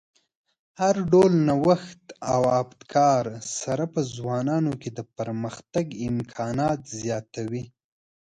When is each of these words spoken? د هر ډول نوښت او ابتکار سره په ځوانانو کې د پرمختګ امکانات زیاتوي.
د 0.03 0.03
هر 0.81 0.95
ډول 1.11 1.31
نوښت 1.47 2.03
او 2.33 2.41
ابتکار 2.61 3.23
سره 3.61 3.83
په 3.93 3.99
ځوانانو 4.15 4.71
کې 4.81 4.89
د 4.97 4.99
پرمختګ 5.17 5.85
امکانات 6.09 6.79
زیاتوي. 7.01 7.63